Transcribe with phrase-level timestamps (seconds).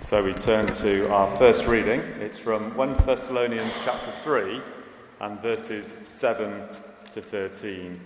[0.00, 2.00] So we turn to our first reading.
[2.18, 4.60] It's from 1 Thessalonians chapter 3
[5.20, 6.50] and verses 7
[7.12, 8.00] to 13.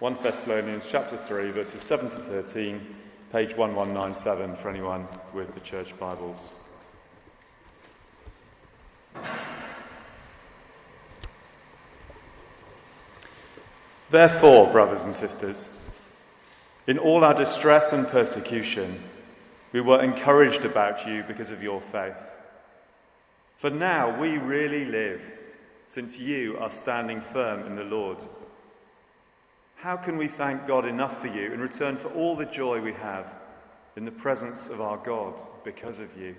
[0.00, 2.96] 1 Thessalonians chapter 3, verses 7 to 13,
[3.30, 6.54] page 1197 for anyone with the church Bibles.
[14.10, 15.78] Therefore, brothers and sisters,
[16.86, 19.02] in all our distress and persecution,
[19.74, 22.14] we were encouraged about you because of your faith.
[23.56, 25.20] For now we really live,
[25.88, 28.18] since you are standing firm in the Lord.
[29.78, 32.92] How can we thank God enough for you in return for all the joy we
[32.92, 33.34] have
[33.96, 36.36] in the presence of our God because of you?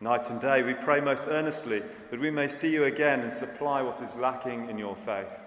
[0.00, 3.82] Night and day we pray most earnestly that we may see you again and supply
[3.82, 5.43] what is lacking in your faith.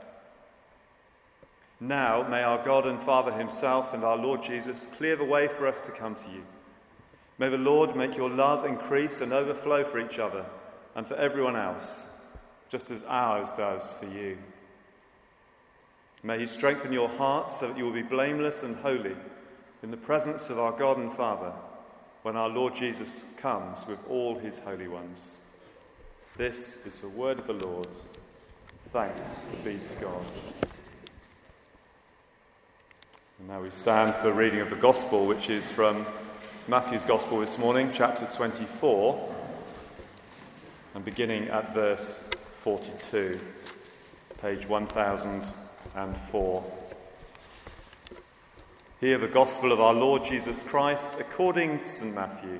[1.80, 5.68] Now, may our God and Father Himself and our Lord Jesus clear the way for
[5.68, 6.44] us to come to you.
[7.38, 10.46] May the Lord make your love increase and overflow for each other
[10.96, 12.08] and for everyone else,
[12.70, 14.40] just as ours does for you.
[16.24, 19.16] May He strengthen your hearts so that you will be blameless and holy
[19.84, 21.54] in the presence of our God and Father
[22.24, 25.42] when our Lord Jesus comes with all His holy ones.
[26.38, 27.88] This is the word of the Lord.
[28.92, 30.26] Thanks be to God.
[33.40, 36.08] And now we stand for reading of the Gospel, which is from
[36.68, 39.36] Matthew's Gospel this morning, chapter 24,
[40.96, 42.28] and beginning at verse
[42.64, 43.40] 42,
[44.42, 46.64] page 1004.
[49.02, 52.16] Hear the Gospel of our Lord Jesus Christ according to St.
[52.16, 52.60] Matthew.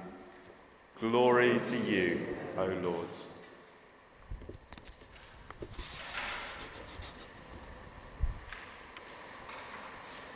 [1.00, 2.24] Glory to you,
[2.56, 3.08] O Lord.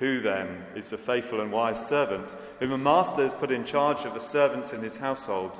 [0.00, 2.26] Who then is the faithful and wise servant
[2.58, 5.52] whom a master has put in charge of the servants in his household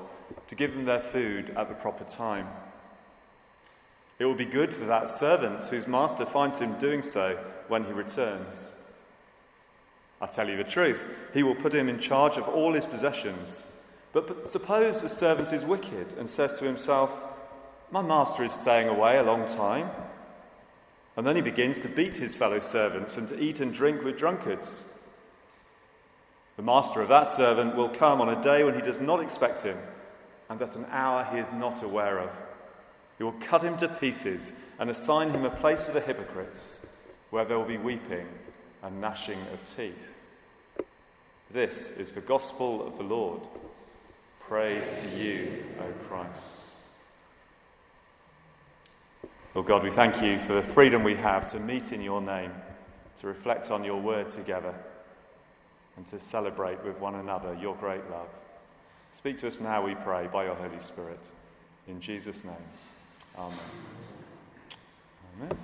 [0.48, 2.48] to give them their food at the proper time?
[4.18, 7.92] It will be good for that servant whose master finds him doing so when he
[7.92, 8.82] returns.
[10.22, 13.66] I tell you the truth, he will put him in charge of all his possessions.
[14.14, 17.10] But, suppose the servant is wicked and says to himself,
[17.90, 19.90] My master is staying away a long time
[21.16, 24.18] and then he begins to beat his fellow servants and to eat and drink with
[24.18, 24.94] drunkards.
[26.56, 29.62] The master of that servant will come on a day when he does not expect
[29.62, 29.78] him,
[30.48, 32.30] and at an hour he is not aware of.
[33.18, 36.86] He will cut him to pieces and assign him a place of the hypocrites,
[37.30, 38.26] where there will be weeping
[38.82, 40.16] and gnashing of teeth.
[41.50, 43.40] This is the gospel of the Lord.
[44.40, 46.59] Praise to you, O Christ.
[49.52, 52.52] Lord God, we thank you for the freedom we have to meet in your name,
[53.18, 54.72] to reflect on your word together,
[55.96, 58.28] and to celebrate with one another your great love.
[59.10, 61.18] Speak to us now, we pray, by your Holy Spirit.
[61.88, 62.54] In Jesus' name.
[63.36, 63.58] Amen.
[65.40, 65.58] Amen.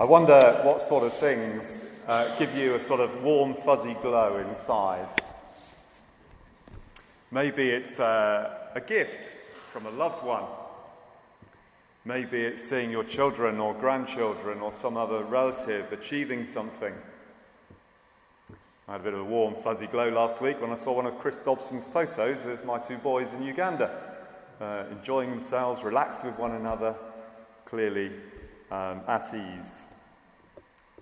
[0.00, 4.38] I wonder what sort of things uh, give you a sort of warm, fuzzy glow
[4.38, 5.10] inside
[7.34, 9.32] Maybe it's a, a gift
[9.72, 10.44] from a loved one.
[12.04, 16.94] Maybe it's seeing your children or grandchildren or some other relative achieving something.
[18.86, 21.06] I had a bit of a warm, fuzzy glow last week when I saw one
[21.06, 23.90] of Chris Dobson's photos of my two boys in Uganda,
[24.60, 26.94] uh, enjoying themselves, relaxed with one another,
[27.64, 28.12] clearly
[28.70, 29.82] um, at ease.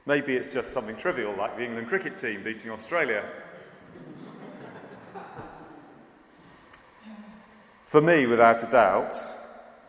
[0.07, 3.23] Maybe it's just something trivial like the England cricket team beating Australia
[7.93, 9.15] For me, without a doubt,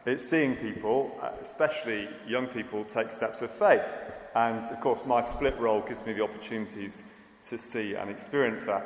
[0.06, 3.88] it's seeing people, especially young people, take steps of faith.
[4.36, 7.04] And of course, my split role gives me the opportunities
[7.48, 8.86] to see and experience that.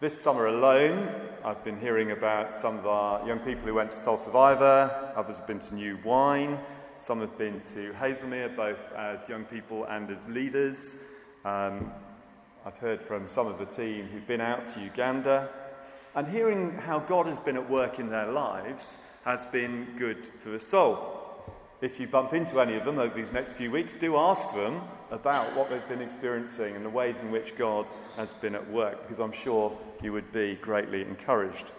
[0.00, 1.08] This summer alone,
[1.44, 5.36] I've been hearing about some of our young people who went to Soul Survivor, others
[5.36, 6.58] have been to New Wine,
[6.98, 10.96] some have been to Hazelmere, both as young people and as leaders.
[11.44, 11.92] Um,
[12.64, 15.48] I've heard from some of the team who've been out to Uganda.
[16.16, 18.96] And hearing how God has been at work in their lives
[19.26, 21.12] has been good for the soul.
[21.82, 24.80] if you bump into any of them over these next few weeks, do ask them
[25.10, 27.86] about what they've been experiencing and the ways in which God
[28.16, 31.70] has been at work, because I'm sure you would be greatly encouraged.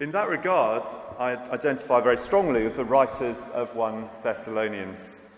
[0.00, 0.82] In that regard,
[1.18, 5.34] I identify very strongly with the writers of 1 Thessalonians.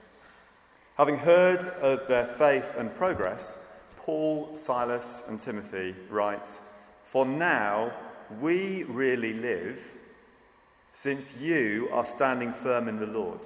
[0.96, 3.64] Having heard of their faith and progress,
[3.96, 6.50] Paul, Silas, and Timothy write,
[7.10, 7.92] For now
[8.40, 9.82] we really live
[10.92, 13.40] since you are standing firm in the Lord.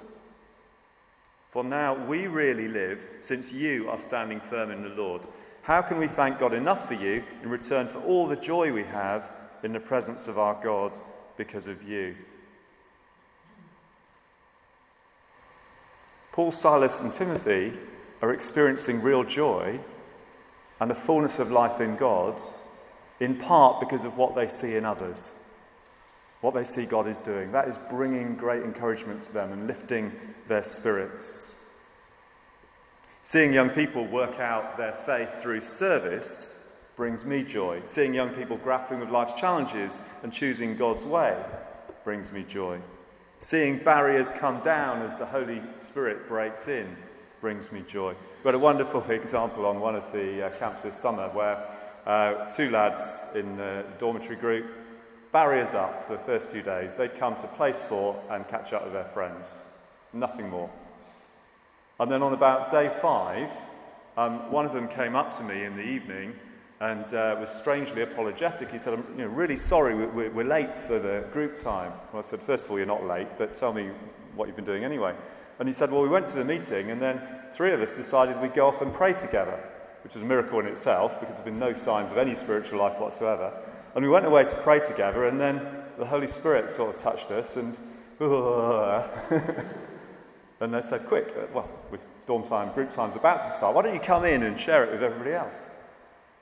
[1.51, 5.23] For now we really live since you are standing firm in the Lord.
[5.63, 8.85] How can we thank God enough for you in return for all the joy we
[8.85, 9.31] have
[9.63, 10.93] in the presence of our God
[11.39, 12.17] because of you?
[16.33, 17.73] Paul, Silas, and Timothy
[18.21, 19.81] are experiencing real joy
[20.81, 22.43] and a fullness of life in God,
[23.25, 25.33] in part because of what they see in others
[26.45, 27.53] what they see God is doing.
[27.53, 30.13] That is bringing great encouragement to them and lifting
[30.47, 31.57] their spirits.
[33.23, 36.63] Seeing young people work out their faith through service
[36.97, 37.81] brings me joy.
[37.87, 41.35] Seeing young people grappling with life's challenges and choosing God's way
[42.05, 42.79] brings me joy.
[43.41, 46.95] Seeing barriers come down as the Holy Spirit breaks in
[47.41, 48.15] brings me joy.
[48.43, 51.75] We had a wonderful example on one of the uh, camps this summer where
[52.07, 54.67] uh, two lads in the dormitory group
[55.33, 56.95] barriers up for the first few days.
[56.95, 59.47] They'd come to play sport and catch up with their friends.
[60.13, 60.71] Nothing more.
[61.99, 63.51] And then on about day five,
[64.17, 66.35] um, one of them came up to me in the evening
[66.81, 68.71] and uh, was strangely apologetic.
[68.71, 71.93] He said, I'm you know, really sorry, we're, we're, late for the group time.
[72.13, 73.91] Well, I said, First of all, you're not late, but tell me
[74.37, 75.15] what you've been doing anyway.
[75.59, 77.21] And he said, Well, we went to the meeting, and then
[77.53, 79.59] three of us decided we'd go off and pray together,
[80.05, 83.01] which was a miracle in itself because there's been no signs of any spiritual life
[83.01, 83.53] whatsoever.
[83.95, 85.67] And we went away to pray together, and then
[85.99, 87.77] the Holy Spirit sort of touched us, and
[90.61, 93.75] and they said, "Quick, uh, well, with dorm time, group time's about to start.
[93.75, 95.71] Why don't you come in and share it with everybody else?"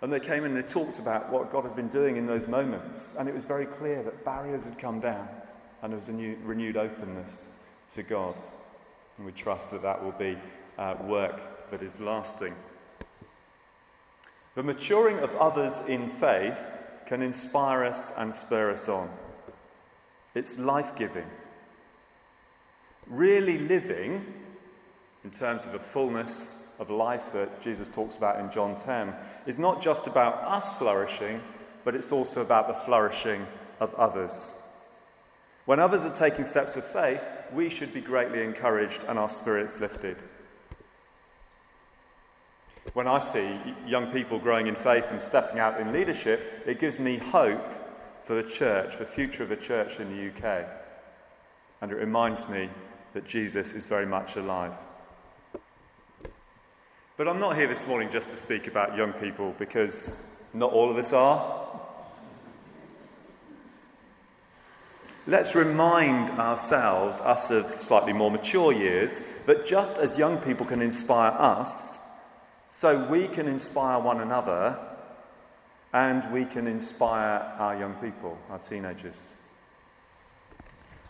[0.02, 2.48] And they came in and they talked about what God had been doing in those
[2.48, 5.28] moments, and it was very clear that barriers had come down,
[5.82, 7.60] and there was a new, renewed openness
[7.94, 8.34] to God.
[9.16, 10.36] And we trust that that will be
[10.78, 12.54] uh, work that is lasting.
[14.54, 16.58] The maturing of others in faith
[17.06, 19.10] can inspire us and spur us on.
[20.34, 21.26] It's life giving.
[23.06, 24.24] Really living,
[25.24, 29.14] in terms of the fullness of life that Jesus talks about in John 10,
[29.46, 31.40] is not just about us flourishing,
[31.84, 33.46] but it's also about the flourishing
[33.80, 34.58] of others.
[35.64, 37.22] When others are taking steps of faith,
[37.52, 40.16] we should be greatly encouraged and our spirits lifted.
[42.94, 46.98] When I see young people growing in faith and stepping out in leadership, it gives
[46.98, 47.64] me hope
[48.24, 50.66] for the church, for the future of the church in the UK.
[51.80, 52.68] And it reminds me
[53.14, 54.72] that Jesus is very much alive.
[57.16, 60.90] But I'm not here this morning just to speak about young people because not all
[60.90, 61.62] of us are.
[65.26, 70.82] Let's remind ourselves, us of slightly more mature years, that just as young people can
[70.82, 72.01] inspire us,
[72.74, 74.78] so we can inspire one another
[75.92, 79.34] and we can inspire our young people, our teenagers.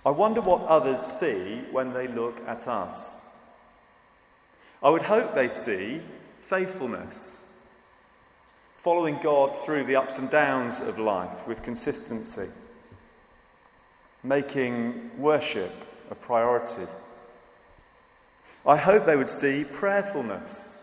[0.05, 3.25] I wonder what others see when they look at us.
[4.82, 6.00] I would hope they see
[6.41, 7.49] faithfulness,
[8.76, 12.49] following God through the ups and downs of life with consistency,
[14.25, 15.73] making worship
[16.11, 16.90] a priority.
[18.66, 20.82] I hope they would see prayerfulness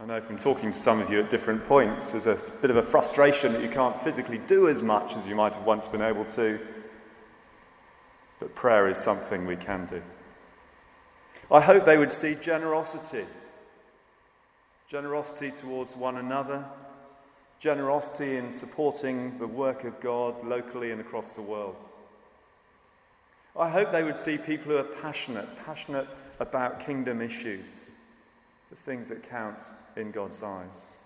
[0.00, 2.76] I know from talking to some of you at different points, there's a bit of
[2.76, 6.02] a frustration that you can't physically do as much as you might have once been
[6.02, 6.60] able to.
[8.38, 10.00] But prayer is something we can do.
[11.50, 13.24] I hope they would see generosity
[14.88, 16.64] generosity towards one another,
[17.60, 21.76] generosity in supporting the work of God locally and across the world.
[23.54, 26.08] I hope they would see people who are passionate, passionate
[26.40, 27.90] about kingdom issues,
[28.70, 29.58] the things that count
[29.96, 30.96] in God's eyes.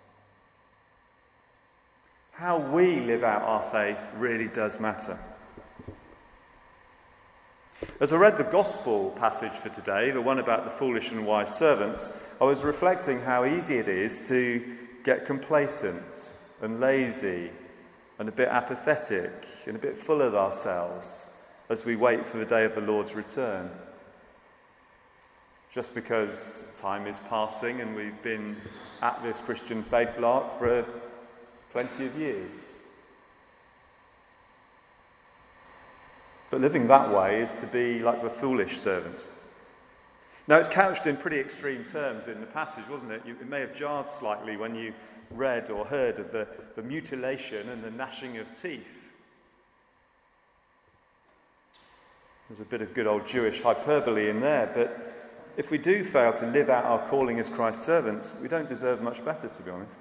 [2.32, 5.18] How we live out our faith really does matter.
[8.00, 11.54] As I read the gospel passage for today, the one about the foolish and wise
[11.54, 17.50] servants, I was reflecting how easy it is to get complacent and lazy
[18.18, 19.32] and a bit apathetic
[19.66, 21.34] and a bit full of ourselves
[21.68, 23.70] as we wait for the day of the Lord's return
[25.72, 28.56] just because time is passing and we've been
[29.00, 30.84] at this Christian faith lark for
[31.72, 32.82] plenty of years.
[36.50, 39.18] But living that way is to be like the foolish servant.
[40.46, 43.22] Now, it's couched in pretty extreme terms in the passage, wasn't it?
[43.24, 44.92] It may have jarred slightly when you
[45.30, 49.14] read or heard of the, the mutilation and the gnashing of teeth.
[52.50, 55.21] There's a bit of good old Jewish hyperbole in there, but
[55.56, 59.02] if we do fail to live out our calling as Christ's servants, we don't deserve
[59.02, 59.98] much better, to be honest.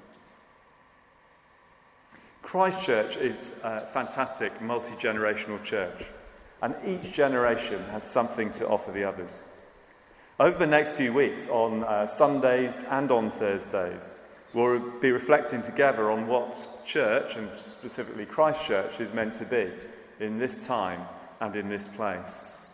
[2.42, 6.06] Christchurch is a fantastic multi generational church,
[6.62, 9.44] and each generation has something to offer the others.
[10.40, 14.22] Over the next few weeks, on uh, Sundays and on Thursdays,
[14.54, 19.70] we'll be reflecting together on what church, and specifically Christchurch, is meant to be
[20.20, 21.02] in this time
[21.40, 22.71] and in this place.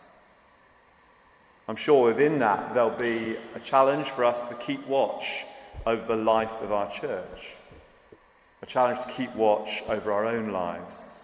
[1.68, 5.44] I'm sure within that there'll be a challenge for us to keep watch
[5.86, 7.52] over the life of our church,
[8.62, 11.18] a challenge to keep watch over our own lives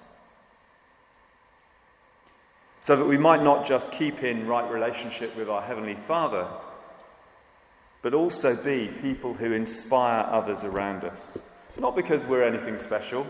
[2.84, 6.46] so that we might not just keep in right relationship with our Heavenly Father,
[8.02, 11.50] but also be people who inspire others around us.
[11.78, 13.26] Not because we're anything special,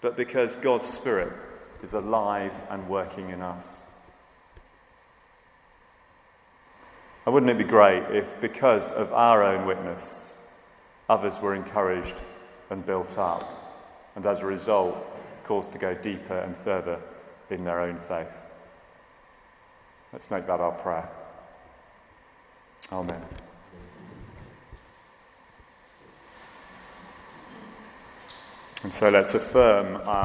[0.00, 1.32] but because God's Spirit
[1.80, 3.88] is alive and working in us.
[7.28, 10.46] And wouldn't it be great if, because of our own witness,
[11.10, 12.14] others were encouraged
[12.70, 13.44] and built up,
[14.16, 14.96] and as a result,
[15.44, 16.98] caused to go deeper and further
[17.50, 18.34] in their own faith.
[20.10, 21.06] Let's make that our prayer.
[22.92, 23.20] Amen.
[28.84, 30.16] And so let's affirm our